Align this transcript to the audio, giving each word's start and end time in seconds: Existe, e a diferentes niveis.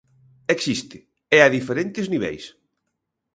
Existe, 0.55 0.97
e 1.35 1.37
a 1.45 1.53
diferentes 1.57 2.05
niveis. 2.13 2.43